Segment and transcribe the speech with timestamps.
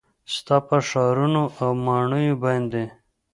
[0.35, 2.83] ستا په ښارونو او ماڼیو باندې